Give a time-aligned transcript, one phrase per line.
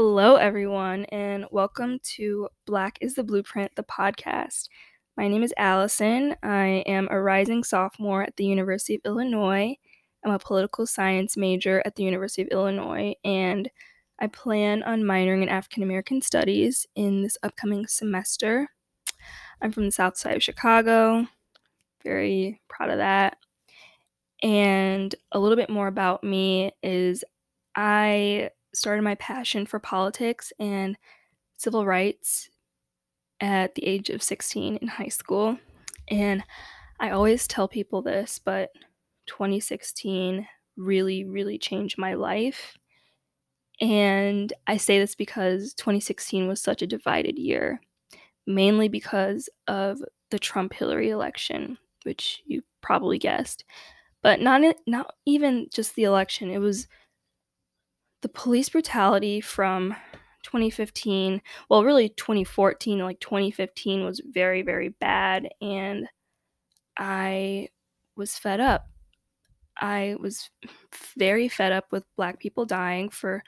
[0.00, 4.68] Hello, everyone, and welcome to Black is the Blueprint, the podcast.
[5.16, 6.36] My name is Allison.
[6.40, 9.74] I am a rising sophomore at the University of Illinois.
[10.24, 13.68] I'm a political science major at the University of Illinois, and
[14.20, 18.68] I plan on minoring in African American studies in this upcoming semester.
[19.60, 21.26] I'm from the south side of Chicago.
[22.04, 23.36] Very proud of that.
[24.44, 27.24] And a little bit more about me is
[27.74, 30.96] I started my passion for politics and
[31.56, 32.48] civil rights
[33.40, 35.58] at the age of 16 in high school.
[36.08, 36.42] And
[37.00, 38.70] I always tell people this, but
[39.26, 42.76] 2016 really, really changed my life.
[43.80, 47.80] And I say this because 2016 was such a divided year,
[48.46, 53.64] mainly because of the Trump Hillary election, which you probably guessed.
[54.22, 56.88] But not not even just the election, it was
[58.22, 59.94] the police brutality from
[60.42, 66.06] 2015 well really 2014 like 2015 was very very bad and
[66.96, 67.68] i
[68.18, 68.88] was fed up.
[69.80, 70.50] I was
[71.16, 73.42] very fed up with black people dying for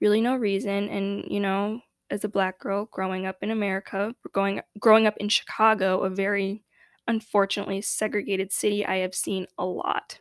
[0.00, 4.60] really no reason and you know as a black girl growing up in america growing
[4.78, 6.62] growing up in chicago a very
[7.08, 10.18] unfortunately segregated city i have seen a lot.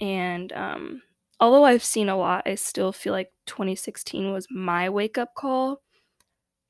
[0.00, 1.02] And um
[1.40, 5.82] although I've seen a lot, I still feel like 2016 was my wake up call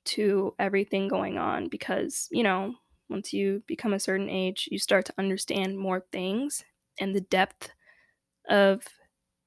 [0.06, 2.74] to everything going on because, you know,
[3.08, 6.64] once you become a certain age, you start to understand more things
[7.00, 7.70] and the depth
[8.48, 8.84] of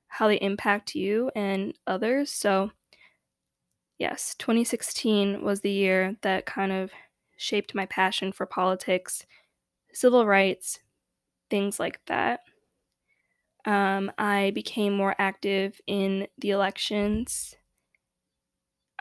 [0.07, 2.31] how they impact you and others.
[2.31, 2.71] So,
[3.97, 6.91] yes, 2016 was the year that kind of
[7.37, 9.25] shaped my passion for politics,
[9.93, 10.79] civil rights,
[11.49, 12.41] things like that.
[13.67, 17.53] Um, I became more active in the elections,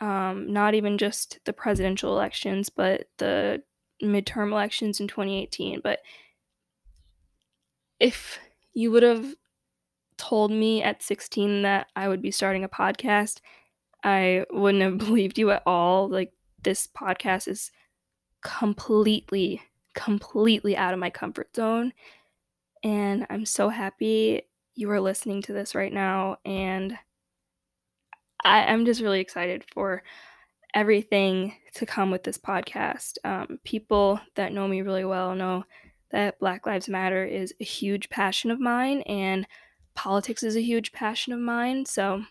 [0.01, 3.63] um, not even just the presidential elections, but the
[4.03, 5.81] midterm elections in 2018.
[5.85, 6.01] But
[8.01, 8.41] if
[8.75, 9.37] you would have
[10.19, 13.39] told me at 16 that I would be starting a podcast,
[14.03, 16.09] I wouldn't have believed you at all.
[16.09, 16.33] Like,
[16.65, 17.71] this podcast is
[18.43, 19.63] completely,
[19.95, 21.93] completely out of my comfort zone.
[22.83, 24.43] And I'm so happy
[24.77, 26.37] you are listening to this right now.
[26.45, 26.97] And
[28.45, 30.03] I, am just really excited for
[30.75, 33.17] everything to come with this podcast.
[33.25, 35.65] Um, people that know me really well know
[36.11, 39.47] that Black Lives Matter is a huge passion of mine, and
[39.95, 41.87] politics is a huge passion of mine.
[41.87, 42.23] So,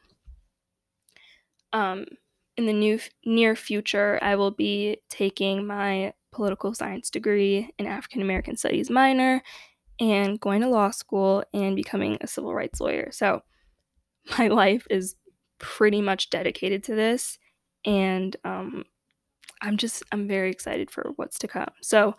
[1.73, 2.05] um,
[2.55, 8.21] in the new near future, I will be taking my political science degree in African
[8.21, 9.41] American Studies minor
[9.99, 13.09] and going to law school and becoming a civil rights lawyer.
[13.11, 13.41] So
[14.37, 15.15] my life is
[15.59, 17.37] pretty much dedicated to this,
[17.85, 18.83] and um,
[19.61, 21.69] I'm just I'm very excited for what's to come.
[21.81, 22.15] So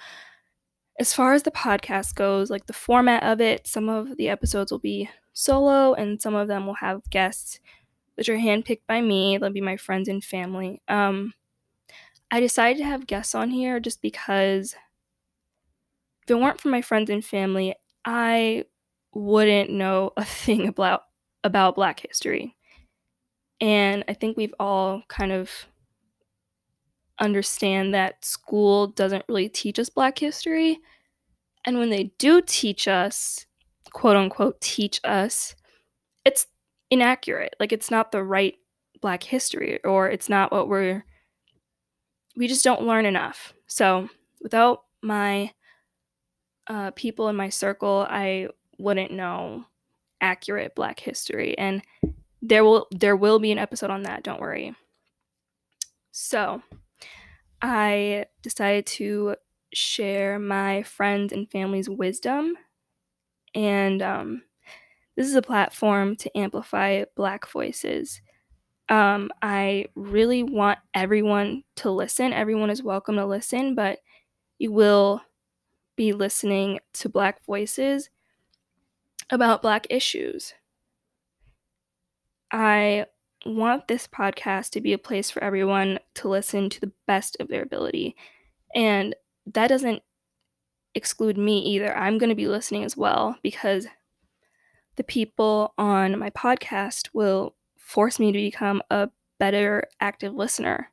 [0.99, 4.73] as far as the podcast goes, like the format of it, some of the episodes
[4.73, 7.61] will be solo, and some of them will have guests,
[8.15, 9.37] which are handpicked by me.
[9.37, 10.81] They'll be my friends and family.
[10.89, 11.35] Um,
[12.31, 14.75] I decided to have guests on here just because
[16.27, 18.65] if it weren't for my friends and family, I
[19.15, 21.03] wouldn't know a thing about
[21.45, 22.57] about black history.
[23.61, 25.51] And I think we've all kind of
[27.21, 30.79] understand that school doesn't really teach us black history.
[31.65, 33.47] And when they do teach us,
[33.93, 35.55] quote unquote teach us,
[36.25, 36.49] it's
[36.91, 37.55] inaccurate.
[37.61, 38.55] Like it's not the right
[39.01, 41.05] black history or it's not what we're
[42.37, 43.55] we just don't learn enough.
[43.67, 44.11] So,
[44.43, 45.53] without my
[46.69, 49.65] uh, people in my circle, I wouldn't know
[50.21, 51.83] accurate Black history, and
[52.43, 54.23] there will there will be an episode on that.
[54.23, 54.75] Don't worry.
[56.13, 56.63] So,
[57.61, 59.37] I decided to
[59.73, 62.55] share my friends and family's wisdom,
[63.55, 64.43] and um,
[65.17, 68.21] this is a platform to amplify Black voices.
[68.89, 72.33] Um, I really want everyone to listen.
[72.33, 73.99] Everyone is welcome to listen, but
[74.59, 75.23] you will
[75.97, 78.11] be listening to Black voices
[79.31, 80.55] about Black issues.
[82.53, 83.07] I
[83.45, 87.49] want this podcast to be a place for everyone to listen to the best of
[87.49, 88.17] their ability.
[88.75, 89.15] And
[89.47, 90.03] that doesn't
[90.95, 91.97] exclude me either.
[91.97, 93.87] I'm going to be listening as well because
[94.97, 100.91] the people on my podcast will force me to become a better active listener.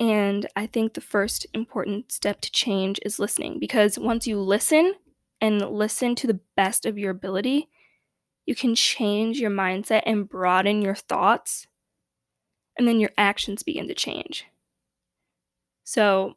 [0.00, 4.94] And I think the first important step to change is listening because once you listen
[5.40, 7.68] and listen to the best of your ability,
[8.46, 11.66] you can change your mindset and broaden your thoughts
[12.78, 14.46] and then your actions begin to change.
[15.84, 16.36] So,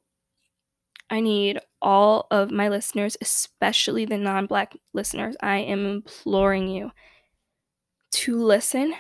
[1.10, 6.92] I need all of my listeners, especially the non black listeners, I am imploring you
[8.12, 8.94] to listen,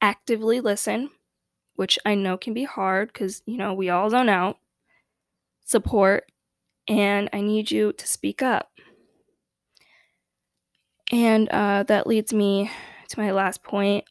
[0.00, 1.10] actively listen,
[1.76, 4.58] which I know can be hard because, you know, we all zone out,
[5.64, 6.30] support,
[6.88, 8.70] and I need you to speak up.
[11.12, 12.70] And uh, that leads me
[13.08, 14.04] to my last point.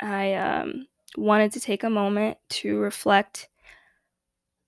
[0.00, 0.86] I um,
[1.16, 3.48] wanted to take a moment to reflect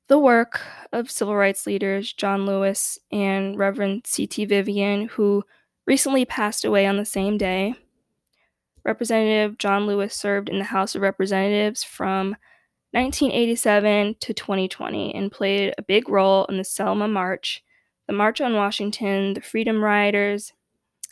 [0.08, 0.61] the work
[0.93, 4.44] of civil rights leaders John Lewis and Reverend C.T.
[4.44, 5.44] Vivian, who
[5.87, 7.75] recently passed away on the same day.
[8.84, 12.37] Representative John Lewis served in the House of Representatives from
[12.93, 17.64] 1987 to 2020 and played a big role in the Selma March,
[18.06, 20.52] the March on Washington, the Freedom Riders,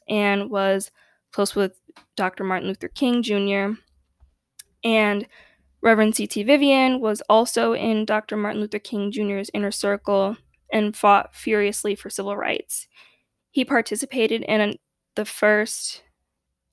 [0.09, 0.91] and was
[1.33, 1.81] close with
[2.17, 2.45] Dr.
[2.45, 3.79] Martin Luther King Jr.
[4.85, 5.27] And
[5.83, 6.43] Reverend C.T.
[6.43, 8.37] Vivian was also in Dr.
[8.37, 10.37] Martin Luther King Jr.'s inner circle
[10.73, 12.87] and fought furiously for civil rights.
[13.51, 14.77] He participated in
[15.17, 16.03] the first,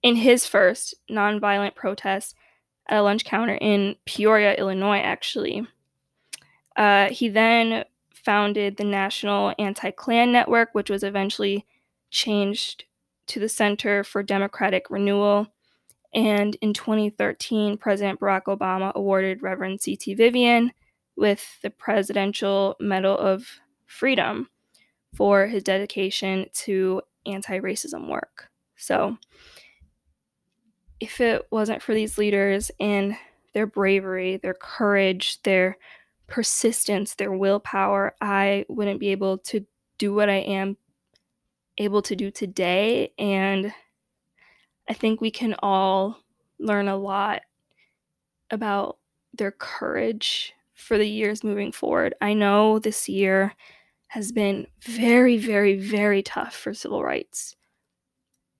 [0.03, 2.35] in his first nonviolent protest
[2.89, 5.67] at a lunch counter in Peoria, Illinois, actually.
[6.75, 7.83] Uh, he then
[8.13, 11.65] founded the National Anti Klan Network, which was eventually
[12.11, 12.85] changed
[13.27, 15.47] to the Center for Democratic Renewal.
[16.13, 20.13] And in 2013, President Barack Obama awarded Reverend C.T.
[20.13, 20.71] Vivian
[21.15, 23.47] with the Presidential Medal of
[23.85, 24.49] Freedom
[25.15, 28.49] for his dedication to anti racism work.
[28.77, 29.17] So,
[30.99, 33.15] if it wasn't for these leaders and
[33.53, 35.77] their bravery, their courage, their
[36.27, 39.65] persistence, their willpower, I wouldn't be able to
[39.97, 40.77] do what I am
[41.77, 43.13] able to do today.
[43.17, 43.73] And
[44.89, 46.19] I think we can all
[46.59, 47.41] learn a lot
[48.49, 48.97] about
[49.33, 52.15] their courage for the years moving forward.
[52.21, 53.53] I know this year
[54.07, 57.55] has been very, very, very tough for civil rights.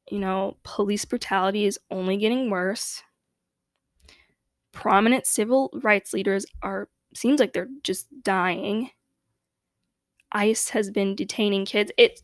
[0.10, 3.04] You know, police brutality is only getting worse.
[4.72, 8.92] Prominent civil rights leaders are, seems like they're just dying.
[10.32, 11.92] ICE has been detaining kids.
[11.98, 12.22] It,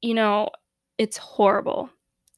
[0.00, 0.50] you know,
[0.98, 1.90] it's horrible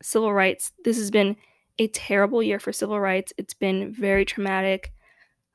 [0.02, 0.73] civil rights.
[0.85, 1.37] This has been
[1.78, 3.32] a terrible year for civil rights.
[3.38, 4.93] It's been very traumatic.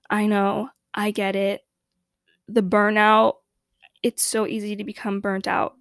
[0.09, 1.61] I know, I get it.
[2.47, 3.35] The burnout,
[4.03, 5.75] it's so easy to become burnt out.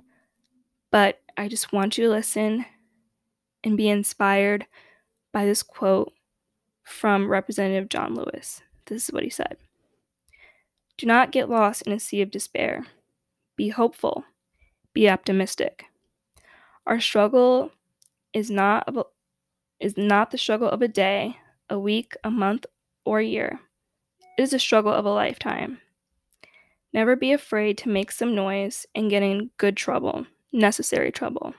[0.91, 2.65] But I just want you to listen
[3.67, 4.67] and be inspired
[5.33, 6.13] by this quote
[6.85, 8.63] from Representative John Lewis.
[8.87, 9.57] This is what he said
[10.97, 12.87] Do not get lost in a sea of despair.
[13.57, 14.25] Be hopeful.
[14.95, 15.87] Be optimistic.
[16.87, 17.73] Our struggle
[18.33, 19.03] is not a,
[19.81, 21.37] is not the struggle of a day,
[21.69, 22.67] a week, a month,
[23.05, 23.59] or a year.
[24.39, 25.81] It is a struggle of a lifetime.
[26.93, 31.55] Never be afraid to make some noise and get in good trouble, necessary trouble.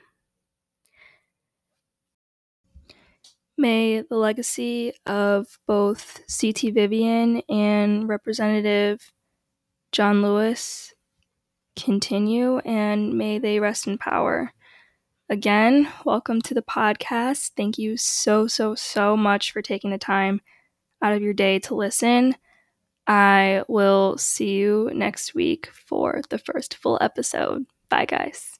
[3.57, 6.71] May the legacy of both C.T.
[6.71, 9.11] Vivian and Representative
[9.91, 10.93] John Lewis
[11.75, 14.51] continue, and may they rest in power.
[15.29, 17.51] Again, welcome to the podcast.
[17.57, 20.41] Thank you so, so, so much for taking the time
[21.01, 22.35] out of your day to listen.
[23.07, 27.65] I will see you next week for the first full episode.
[27.89, 28.56] Bye, guys.